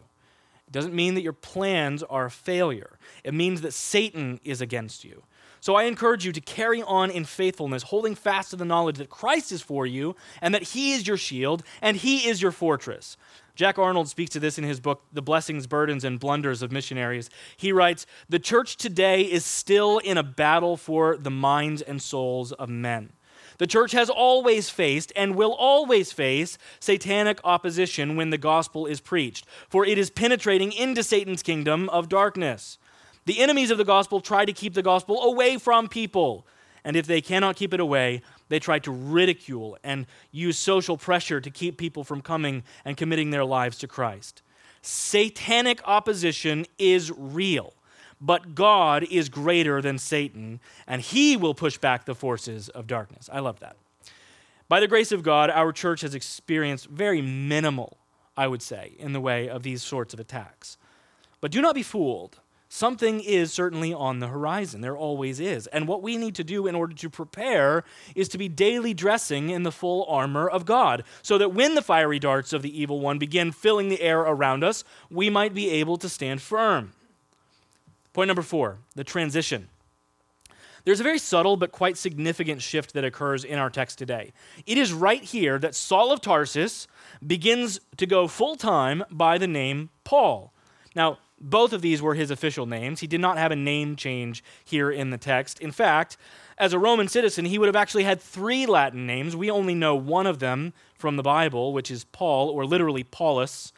[0.69, 2.99] It doesn't mean that your plans are a failure.
[3.25, 5.25] It means that Satan is against you.
[5.63, 9.11] So I encourage you to carry on in faithfulness, holding fast to the knowledge that
[9.11, 13.17] Christ is for you and that He is your shield and He is your fortress.
[13.55, 17.31] Jack Arnold speaks to this in his book, The Blessings, Burdens, and Blunders of Missionaries.
[17.57, 22.51] He writes The church today is still in a battle for the minds and souls
[22.51, 23.13] of men.
[23.59, 29.01] The church has always faced and will always face satanic opposition when the gospel is
[29.01, 32.79] preached, for it is penetrating into Satan's kingdom of darkness.
[33.25, 36.47] The enemies of the gospel try to keep the gospel away from people.
[36.85, 41.41] And if they cannot keep it away, they try to ridicule and use social pressure
[41.41, 44.43] to keep people from coming and committing their lives to Christ.
[44.83, 47.73] Satanic opposition is real,
[48.21, 50.59] but God is greater than Satan,
[50.89, 53.31] and he will push back the forces of darkness.
[53.33, 53.77] I love that.
[54.69, 57.99] By the grace of God, our church has experienced very minimal,
[58.37, 60.79] I would say, in the way of these sorts of attacks.
[61.41, 62.41] But do not be fooled.
[62.75, 64.81] Something is certainly on the horizon.
[64.81, 65.67] There always is.
[65.67, 69.51] And what we need to do in order to prepare is to be daily dressing
[69.51, 72.99] in the full armor of God, so that when the fiery darts of the evil
[72.99, 76.95] one begin filling the air around us, we might be able to stand firm.
[78.15, 79.69] Point number four the transition.
[80.87, 84.33] There's a very subtle but quite significant shift that occurs in our text today.
[84.65, 86.89] It is right here that Saul of Tarsus
[87.25, 90.55] begins to go full time by the name Paul.
[90.95, 93.01] Now, both of these were his official names.
[93.01, 95.61] He did not have a name change here in the text.
[95.61, 96.17] In fact,
[96.57, 99.35] as a Roman citizen, he would have actually had three Latin names.
[99.35, 103.73] We only know one of them from the Bible, which is Paul, or literally Paulus.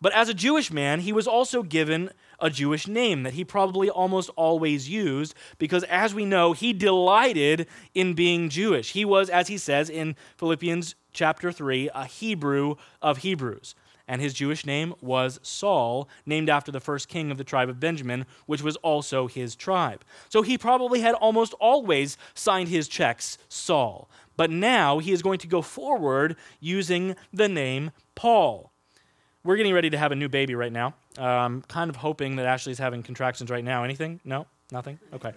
[0.00, 3.88] But as a Jewish man, he was also given a Jewish name that he probably
[3.88, 8.92] almost always used because, as we know, he delighted in being Jewish.
[8.92, 13.74] He was, as he says in Philippians chapter 3, a Hebrew of Hebrews
[14.08, 17.80] and his Jewish name was Saul, named after the first king of the tribe of
[17.80, 20.04] Benjamin, which was also his tribe.
[20.28, 24.08] So he probably had almost always signed his checks Saul.
[24.36, 28.72] But now he is going to go forward using the name Paul.
[29.44, 30.94] We're getting ready to have a new baby right now.
[31.16, 33.84] I'm kind of hoping that Ashley's having contractions right now.
[33.84, 34.20] Anything?
[34.24, 34.46] No?
[34.72, 34.98] Nothing?
[35.12, 35.32] Okay.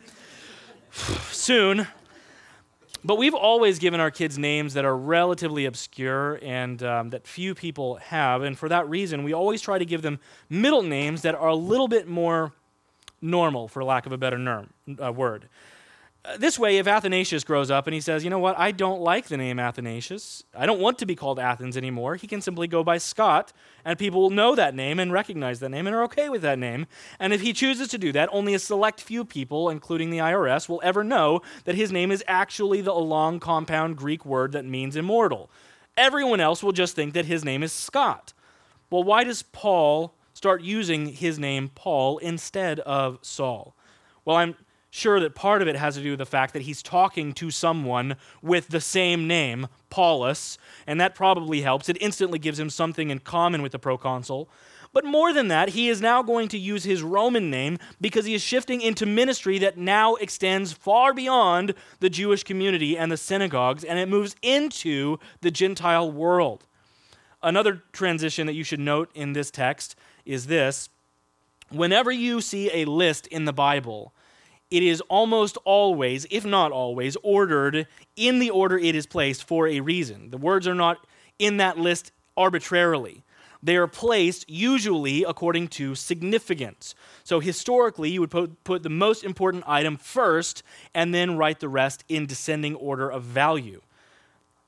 [1.32, 1.88] Soon,
[3.03, 7.55] but we've always given our kids names that are relatively obscure and um, that few
[7.55, 8.41] people have.
[8.41, 11.55] And for that reason, we always try to give them middle names that are a
[11.55, 12.53] little bit more
[13.21, 14.65] normal, for lack of a better
[15.01, 15.47] uh, word.
[16.25, 18.99] Uh, this way, if Athanasius grows up and he says, you know what, I don't
[18.99, 22.67] like the name Athanasius, I don't want to be called Athens anymore, he can simply
[22.67, 23.53] go by Scott,
[23.86, 26.60] and people will know that name and recognize that name and are okay with that
[26.60, 26.88] name.
[27.19, 30.67] And if he chooses to do that, only a select few people, including the IRS,
[30.67, 34.97] will ever know that his name is actually the long compound Greek word that means
[34.97, 35.49] immortal.
[35.95, 38.34] Everyone else will just think that his name is Scott.
[38.89, 43.73] Well, why does Paul start using his name Paul instead of Saul?
[44.25, 44.55] Well, I'm
[44.89, 47.52] sure that part of it has to do with the fact that he's talking to
[47.52, 51.89] someone with the same name, Paulus, and that probably helps.
[51.89, 54.49] It instantly gives him something in common with the proconsul.
[54.91, 58.34] But more than that, he is now going to use his Roman name because he
[58.34, 63.84] is shifting into ministry that now extends far beyond the Jewish community and the synagogues,
[63.84, 66.65] and it moves into the Gentile world.
[67.43, 70.89] Another transition that you should note in this text is this
[71.69, 74.12] whenever you see a list in the Bible,
[74.71, 79.67] it is almost always, if not always, ordered in the order it is placed for
[79.67, 80.29] a reason.
[80.29, 81.05] The words are not
[81.39, 83.23] in that list arbitrarily.
[83.62, 86.95] They are placed usually according to significance.
[87.23, 92.05] So historically, you would put, the most important item first and then write the rest
[92.08, 93.82] in descending order of value.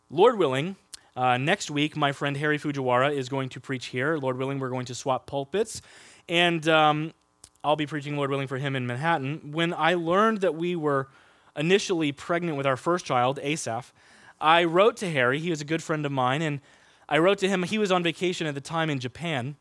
[0.09, 0.75] Lord willing,
[1.15, 4.17] uh, next week, my friend Harry Fujiwara is going to preach here.
[4.17, 5.81] Lord willing, we're going to swap pulpits.
[6.27, 7.13] And um,
[7.63, 9.51] I'll be preaching, Lord willing, for him in Manhattan.
[9.51, 11.09] When I learned that we were
[11.55, 13.93] initially pregnant with our first child, Asaph,
[14.39, 15.39] I wrote to Harry.
[15.39, 16.41] He was a good friend of mine.
[16.41, 16.59] And
[17.07, 17.63] I wrote to him.
[17.63, 19.55] He was on vacation at the time in Japan.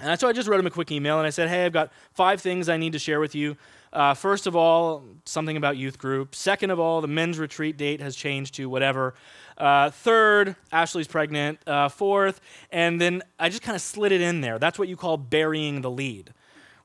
[0.00, 1.92] And so I just wrote him a quick email and I said, Hey, I've got
[2.12, 3.56] five things I need to share with you.
[3.92, 6.34] Uh, first of all, something about youth group.
[6.34, 9.14] Second of all, the men's retreat date has changed to whatever.
[9.56, 11.60] Uh, third, Ashley's pregnant.
[11.64, 12.40] Uh, fourth,
[12.72, 14.58] and then I just kind of slid it in there.
[14.58, 16.34] That's what you call burying the lead.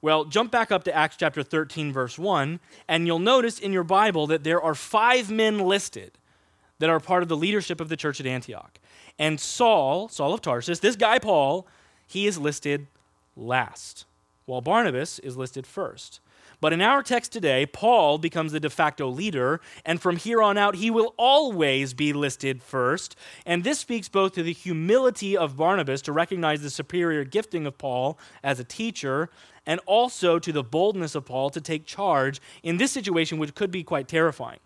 [0.02, 3.84] Well, jump back up to Acts chapter 13, verse 1, and you'll notice in your
[3.84, 6.18] Bible that there are five men listed
[6.80, 8.80] that are part of the leadership of the church at Antioch.
[9.18, 11.68] And Saul, Saul of Tarsus, this guy Paul,
[12.08, 12.88] he is listed
[13.36, 14.06] last,
[14.46, 16.22] while Barnabas is listed first.
[16.62, 20.58] But in our text today, Paul becomes the de facto leader, and from here on
[20.58, 23.16] out, he will always be listed first.
[23.46, 27.78] And this speaks both to the humility of Barnabas to recognize the superior gifting of
[27.78, 29.30] Paul as a teacher,
[29.66, 33.72] and also to the boldness of Paul to take charge in this situation, which could
[33.72, 34.60] be quite terrifying.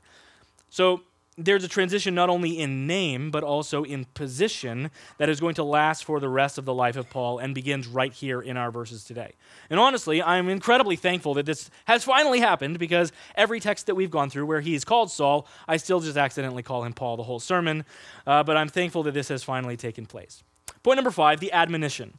[0.70, 1.04] So,
[1.38, 5.64] there's a transition not only in name, but also in position that is going to
[5.64, 8.72] last for the rest of the life of Paul and begins right here in our
[8.72, 9.34] verses today.
[9.70, 14.12] And honestly, I'm incredibly thankful that this has finally happened because every text that we've
[14.12, 17.40] gone through where he's called Saul, I still just accidentally call him Paul the whole
[17.40, 17.86] sermon.
[18.28, 20.44] Uh, but I'm thankful that this has finally taken place.
[20.84, 22.18] Point number five the admonition.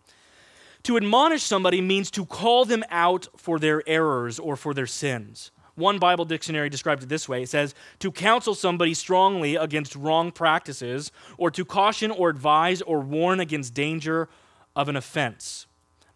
[0.84, 5.50] To admonish somebody means to call them out for their errors or for their sins.
[5.76, 10.30] One Bible dictionary describes it this way it says, to counsel somebody strongly against wrong
[10.30, 14.28] practices, or to caution or advise or warn against danger
[14.76, 15.66] of an offense.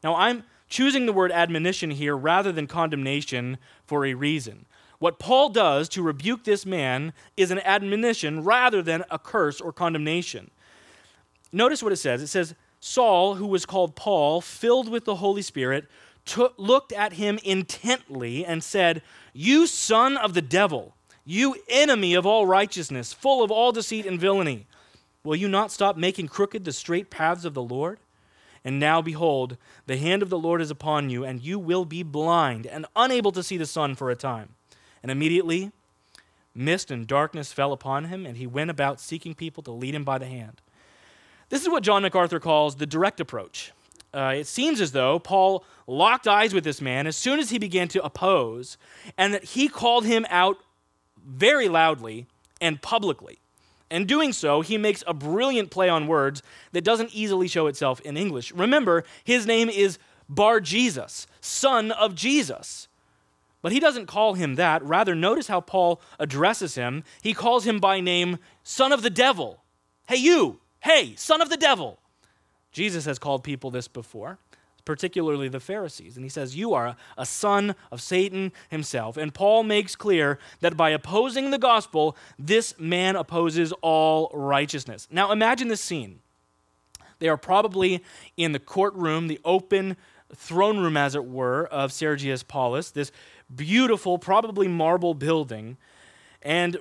[0.03, 4.67] Now, I'm choosing the word admonition here rather than condemnation for a reason.
[4.99, 9.73] What Paul does to rebuke this man is an admonition rather than a curse or
[9.73, 10.51] condemnation.
[11.53, 12.21] Notice what it says.
[12.21, 15.87] It says, Saul, who was called Paul, filled with the Holy Spirit,
[16.29, 22.27] took, looked at him intently and said, You son of the devil, you enemy of
[22.27, 24.67] all righteousness, full of all deceit and villainy,
[25.25, 27.99] will you not stop making crooked the straight paths of the Lord?
[28.65, 32.03] And now, behold, the hand of the Lord is upon you, and you will be
[32.03, 34.51] blind and unable to see the sun for a time.
[35.03, 35.73] And immediately,
[36.55, 40.05] mist and darkness fell upon him, and he went about seeking people to lead him
[40.05, 40.61] by the hand.
[41.49, 43.73] This is what John MacArthur calls the direct approach
[44.15, 47.59] uh, it seems as though Paul locked eyes with this man as soon as he
[47.59, 48.77] began to oppose,
[49.17, 50.59] and that he called him out
[51.27, 52.27] very loudly
[52.61, 53.39] and publicly.
[53.91, 56.43] In doing so, he makes a brilliant play on words
[56.73, 58.53] that doesn't easily show itself in English.
[58.53, 62.89] Remember, his name is Bar Jesus, son of Jesus.
[63.63, 64.83] But he doesn't call him that.
[64.83, 67.03] Rather, notice how Paul addresses him.
[67.23, 69.65] He calls him by name, son of the devil.
[70.07, 70.61] Hey, you!
[70.81, 71.99] Hey, son of the devil!
[72.79, 74.39] Jesus has called people this before,
[74.85, 76.15] particularly the Pharisees.
[76.15, 79.17] And he says, You are a, son of Satan himself.
[79.17, 85.09] And Paul makes clear that by opposing the gospel, this man opposes all righteousness.
[85.11, 86.21] Now imagine this scene.
[87.19, 88.01] They are probably
[88.37, 89.97] in the courtroom, the open
[90.37, 93.11] throne room, as it were, of Sergius Paulus, this
[93.53, 95.79] beautiful, probably marble building.
[96.43, 96.79] And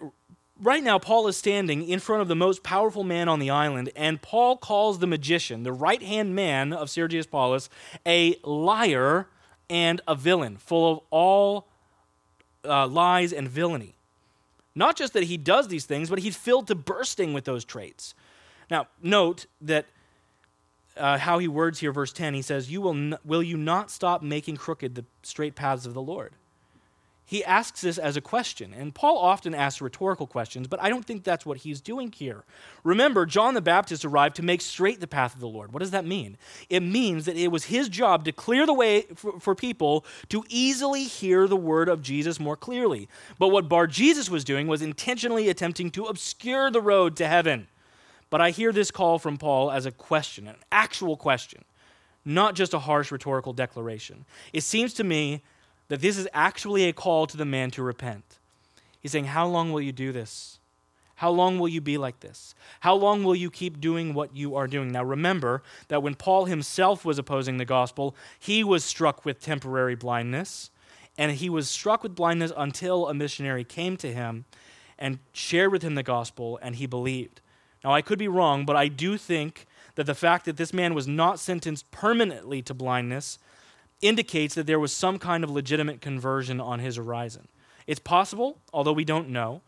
[0.62, 3.92] right now, Paul is standing in front of the most powerful man on the island,
[3.96, 7.70] and Paul calls the magician, the right hand man of Sergius Paulus,
[8.06, 9.28] a liar
[9.70, 11.68] and a villain, full of all
[12.66, 13.96] uh, lies and villainy.
[14.76, 18.14] Not just that he does these things, but he's filled to bursting with those traits.
[18.70, 19.86] Now, note that
[20.96, 23.90] uh, how he words here, verse 10, he says, you will, n- will you not
[23.92, 26.34] stop making crooked the straight paths of the Lord?
[27.30, 28.74] He asks this as a question.
[28.74, 32.46] And Paul often asks rhetorical questions, but I don't think that's what he's doing here.
[32.86, 35.74] Remember, John the Baptist arrived to make straight the path of the Lord.
[35.74, 36.38] What does that mean?
[36.70, 40.46] It means that it was his job to clear the way for, for people to
[40.48, 43.10] easily hear the word of Jesus more clearly.
[43.38, 47.68] But what Bar Jesus was doing was intentionally attempting to obscure the road to heaven.
[48.30, 51.66] But I hear this call from Paul as a question, an actual question,
[52.24, 54.24] not just a harsh rhetorical declaration.
[54.54, 55.44] It seems to me
[55.88, 58.40] that this is actually a call to the man to repent.
[59.00, 60.60] He's saying, How long will you do this?
[61.16, 62.54] How long will you be like this?
[62.82, 64.92] How long will you keep doing what you are doing?
[64.92, 69.96] Now, remember that when Paul himself was opposing the gospel, he was struck with temporary
[69.96, 70.70] blindness,
[71.18, 74.46] and he was struck with blindness until a missionary came to him
[75.00, 77.42] and shared with him the gospel, and he believed.
[77.84, 79.66] Now, I could be wrong, but I do think
[79.96, 83.40] that the fact that this man was not sentenced permanently to blindness
[84.02, 87.48] indicates that there was some kind of legitimate conversion on his horizon.
[87.88, 89.62] It's possible, although we don't know.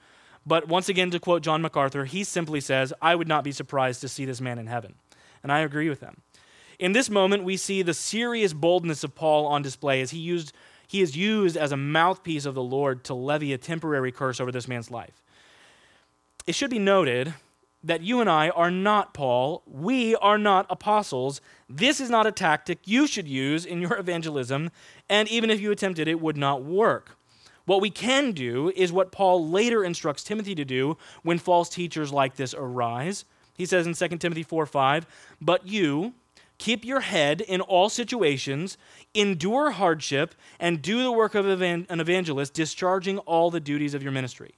[0.46, 4.02] But once again, to quote John MacArthur, he simply says, I would not be surprised
[4.02, 4.96] to see this man in heaven.
[5.44, 6.22] And I agree with him.
[6.80, 10.54] In this moment, we see the serious boldness of Paul on display as he, used,
[10.88, 14.52] he is used as a mouthpiece of the Lord to levy a temporary curse over
[14.52, 15.22] this man's life.
[16.48, 17.34] It should be noted
[17.84, 19.64] that you and I are not Paul.
[19.66, 21.42] We are not apostles.
[21.70, 24.72] This is not a tactic you should use in your evangelism,
[25.10, 27.18] and even if you attempted, it would not work.
[27.66, 32.12] What we can do is what Paul later instructs Timothy to do when false teachers
[32.12, 33.26] like this arise.
[33.56, 35.06] He says in 2 Timothy 4 5,
[35.40, 36.14] But you,
[36.58, 38.78] keep your head in all situations,
[39.14, 44.12] endure hardship, and do the work of an evangelist, discharging all the duties of your
[44.12, 44.56] ministry.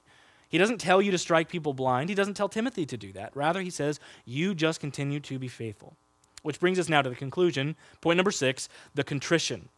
[0.52, 2.10] He doesn't tell you to strike people blind.
[2.10, 3.34] He doesn't tell Timothy to do that.
[3.34, 5.96] Rather, he says, you just continue to be faithful.
[6.42, 7.74] Which brings us now to the conclusion.
[8.02, 9.70] Point number six the contrition.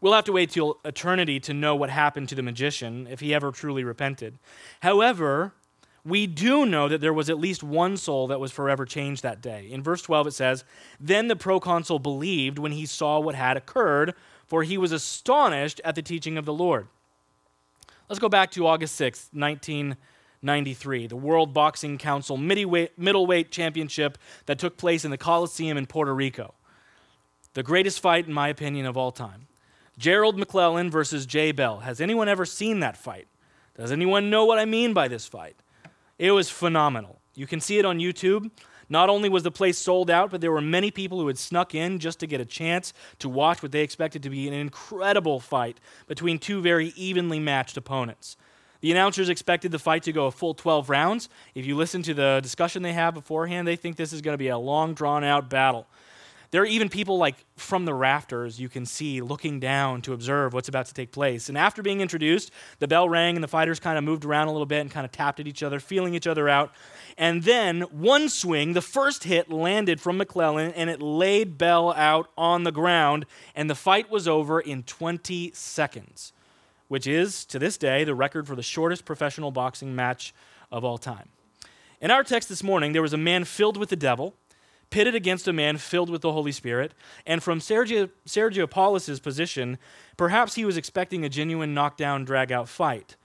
[0.00, 3.34] We'll have to wait till eternity to know what happened to the magician if he
[3.34, 4.38] ever truly repented.
[4.80, 5.52] However,
[6.02, 9.42] we do know that there was at least one soul that was forever changed that
[9.42, 9.68] day.
[9.70, 10.64] In verse 12, it says,
[10.98, 14.14] Then the proconsul believed when he saw what had occurred,
[14.46, 16.88] for he was astonished at the teaching of the Lord.
[18.08, 24.78] Let's go back to August 6th, 1993, the World Boxing Council middleweight championship that took
[24.78, 26.54] place in the Coliseum in Puerto Rico.
[27.52, 29.46] The greatest fight, in my opinion, of all time.
[29.98, 31.80] Gerald McClellan versus Jay Bell.
[31.80, 33.28] Has anyone ever seen that fight?
[33.76, 35.56] Does anyone know what I mean by this fight?
[36.18, 37.20] It was phenomenal.
[37.34, 38.50] You can see it on YouTube.
[38.88, 41.74] Not only was the place sold out, but there were many people who had snuck
[41.74, 45.40] in just to get a chance to watch what they expected to be an incredible
[45.40, 48.36] fight between two very evenly matched opponents.
[48.80, 51.28] The announcers expected the fight to go a full 12 rounds.
[51.54, 54.38] If you listen to the discussion they have beforehand, they think this is going to
[54.38, 55.86] be a long, drawn out battle.
[56.50, 60.54] There are even people like from the rafters you can see looking down to observe
[60.54, 61.50] what's about to take place.
[61.50, 64.52] And after being introduced, the bell rang and the fighters kind of moved around a
[64.52, 66.72] little bit and kind of tapped at each other, feeling each other out.
[67.18, 72.30] And then one swing, the first hit landed from McClellan and it laid Bell out
[72.38, 76.32] on the ground, and the fight was over in 20 seconds,
[76.88, 80.32] which is, to this day, the record for the shortest professional boxing match
[80.72, 81.28] of all time.
[82.00, 84.34] In our text this morning, there was a man filled with the devil
[84.90, 86.94] pitted against a man filled with the Holy Spirit.
[87.26, 89.78] And from Sergio, Sergio Paulus's position,
[90.16, 93.16] perhaps he was expecting a genuine knockdown, drag out fight.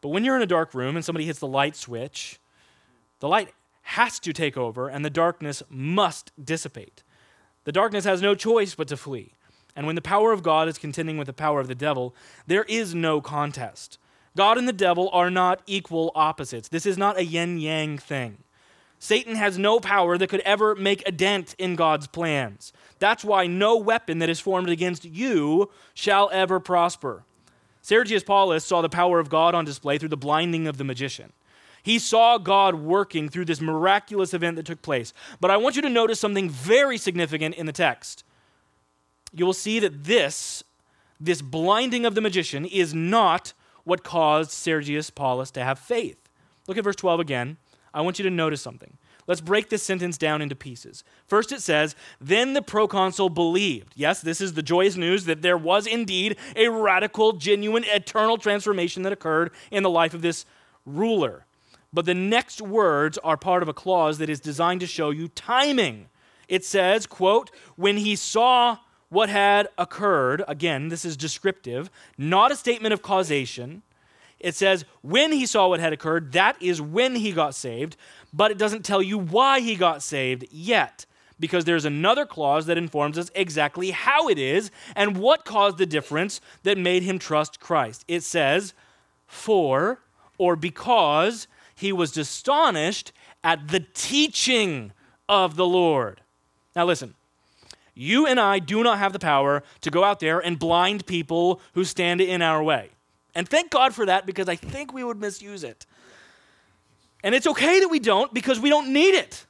[0.00, 2.40] But when you're in a dark room and somebody hits the light switch,
[3.18, 3.52] the light
[3.82, 7.02] has to take over and the darkness must dissipate.
[7.64, 9.34] The darkness has no choice but to flee.
[9.76, 12.14] And when the power of God is contending with the power of the devil,
[12.46, 13.98] there is no contest.
[14.36, 16.68] God and the devil are not equal opposites.
[16.68, 18.38] This is not a yin yang thing.
[19.02, 22.70] Satan has no power that could ever make a dent in God's plans.
[22.98, 27.24] That's why no weapon that is formed against you shall ever prosper.
[27.80, 31.32] Sergius Paulus saw the power of God on display through the blinding of the magician.
[31.82, 35.14] He saw God working through this miraculous event that took place.
[35.40, 38.22] But I want you to notice something very significant in the text.
[39.32, 40.62] You will see that this,
[41.18, 46.18] this blinding of the magician, is not what caused Sergius Paulus to have faith.
[46.66, 47.56] Look at verse 12 again.
[47.92, 48.96] I want you to notice something.
[49.26, 51.04] Let's break this sentence down into pieces.
[51.26, 53.92] First, it says, Then the proconsul believed.
[53.94, 59.02] Yes, this is the joyous news that there was indeed a radical, genuine, eternal transformation
[59.04, 60.46] that occurred in the life of this
[60.84, 61.44] ruler.
[61.92, 65.28] But the next words are part of a clause that is designed to show you
[65.28, 66.08] timing.
[66.48, 68.78] It says, quote, when he saw
[69.08, 73.82] what had occurred, again, this is descriptive, not a statement of causation.
[74.40, 77.96] It says when he saw what had occurred, that is when he got saved,
[78.32, 81.04] but it doesn't tell you why he got saved yet,
[81.38, 85.86] because there's another clause that informs us exactly how it is and what caused the
[85.86, 88.04] difference that made him trust Christ.
[88.08, 88.72] It says,
[89.26, 90.00] for
[90.38, 93.12] or because he was astonished
[93.44, 94.92] at the teaching
[95.28, 96.20] of the Lord.
[96.74, 97.14] Now, listen,
[97.94, 101.60] you and I do not have the power to go out there and blind people
[101.74, 102.90] who stand in our way.
[103.34, 105.86] And thank God for that because I think we would misuse it.
[107.22, 109.46] And it's okay that we don't because we don't need it.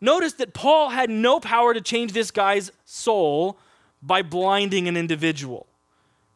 [0.00, 3.58] Notice that Paul had no power to change this guy's soul
[4.02, 5.66] by blinding an individual.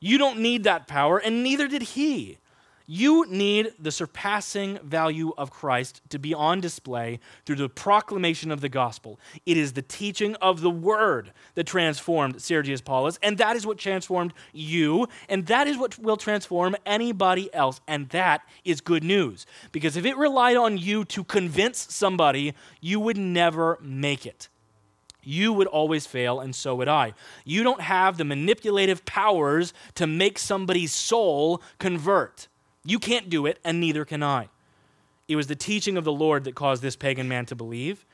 [0.00, 2.38] You don't need that power, and neither did he.
[2.87, 8.61] You need the surpassing value of Christ to be on display through the proclamation of
[8.61, 9.18] the gospel.
[9.47, 13.78] It is the teaching of the word that transformed Sergius Paulus, and that is what
[13.78, 17.80] transformed you, and that is what will transform anybody else.
[17.89, 19.47] And that is good news.
[19.72, 24.51] Because if it relied on you to convince somebody, you would never make it.
[25.22, 27.14] You would always fail, and so would I.
[27.47, 32.49] You don't have the manipulative powers to make somebody's soul convert.
[32.85, 34.49] You can't do it, and neither can I.
[35.26, 38.05] It was the teaching of the Lord that caused this pagan man to believe,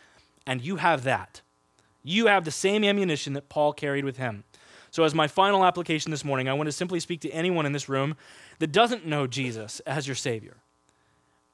[0.46, 1.42] and you have that.
[2.02, 4.44] You have the same ammunition that Paul carried with him.
[4.92, 7.72] So, as my final application this morning, I want to simply speak to anyone in
[7.72, 8.16] this room
[8.58, 10.56] that doesn't know Jesus as your Savior.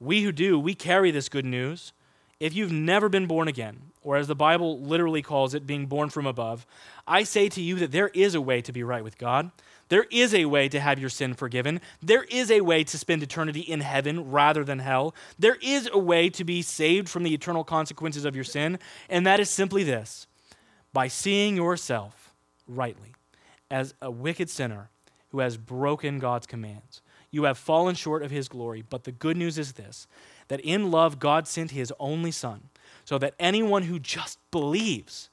[0.01, 1.93] We who do, we carry this good news.
[2.39, 6.11] If you've never been born again, or as the Bible literally calls it, being born
[6.11, 6.67] from above,
[7.07, 9.51] I say to you that there is a way to be right with God.
[9.89, 11.81] There is a way to have your sin forgiven.
[12.03, 15.15] There is a way to spend eternity in heaven rather than hell.
[15.39, 18.79] There is a way to be saved from the eternal consequences of your sin,
[19.09, 20.27] and that is simply this
[20.93, 22.35] by seeing yourself
[22.67, 23.15] rightly
[23.71, 24.91] as a wicked sinner
[25.29, 27.03] who has broken God's commands.
[27.31, 30.07] You have fallen short of his glory, but the good news is this
[30.49, 32.69] that in love, God sent his only Son,
[33.05, 35.29] so that anyone who just believes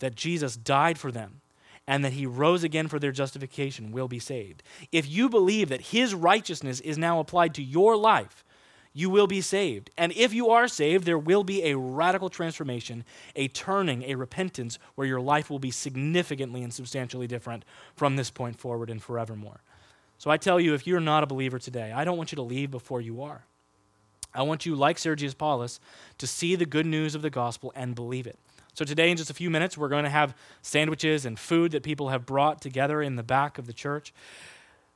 [0.00, 1.40] that Jesus died for them
[1.86, 4.62] and that he rose again for their justification will be saved.
[4.90, 8.44] If you believe that his righteousness is now applied to your life,
[8.96, 9.90] you will be saved.
[9.98, 13.04] And if you are saved, there will be a radical transformation,
[13.34, 17.64] a turning, a repentance where your life will be significantly and substantially different
[17.96, 19.60] from this point forward and forevermore.
[20.16, 22.42] So I tell you, if you're not a believer today, I don't want you to
[22.42, 23.44] leave before you are.
[24.32, 25.80] I want you, like Sergius Paulus,
[26.18, 28.38] to see the good news of the gospel and believe it.
[28.74, 31.84] So, today, in just a few minutes, we're going to have sandwiches and food that
[31.84, 34.12] people have brought together in the back of the church.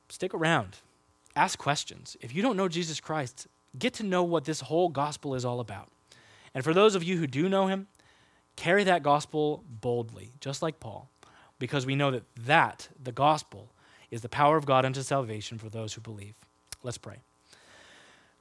[0.09, 0.77] Stick around,
[1.35, 2.17] ask questions.
[2.19, 5.59] If you don't know Jesus Christ, get to know what this whole gospel is all
[5.59, 5.89] about.
[6.53, 7.87] And for those of you who do know him,
[8.55, 11.09] carry that gospel boldly, just like Paul,
[11.57, 13.71] because we know that that, the gospel,
[14.11, 16.33] is the power of God unto salvation for those who believe.
[16.83, 17.17] Let's pray.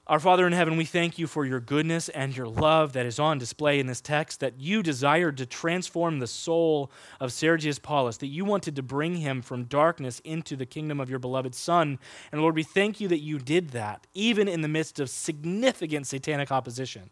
[0.08, 3.18] Our Father in heaven, we thank you for your goodness and your love that is
[3.18, 6.90] on display in this text, that you desired to transform the soul
[7.20, 11.10] of Sergius Paulus, that you wanted to bring him from darkness into the kingdom of
[11.10, 11.98] your beloved Son.
[12.32, 16.06] And Lord, we thank you that you did that, even in the midst of significant
[16.06, 17.10] satanic opposition.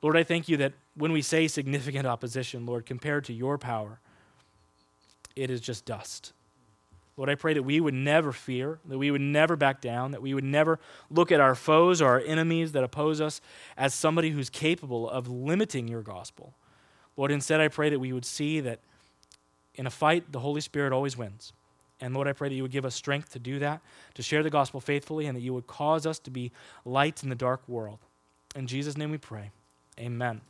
[0.00, 3.98] Lord, I thank you that when we say significant opposition, Lord, compared to your power,
[5.34, 6.32] it is just dust.
[7.16, 10.20] Lord, I pray that we would never fear, that we would never back down, that
[10.20, 10.78] we would never
[11.10, 13.40] look at our foes or our enemies that oppose us
[13.76, 16.54] as somebody who's capable of limiting your gospel.
[17.16, 18.80] Lord, instead, I pray that we would see that
[19.74, 21.54] in a fight, the Holy Spirit always wins.
[22.00, 23.80] And Lord, I pray that you would give us strength to do that,
[24.14, 26.52] to share the gospel faithfully, and that you would cause us to be
[26.84, 27.98] lights in the dark world.
[28.54, 29.50] In Jesus' name we pray.
[29.98, 30.42] Amen.